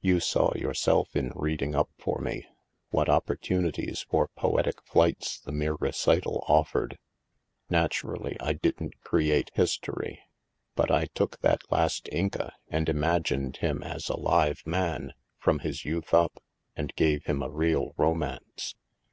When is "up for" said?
1.76-2.18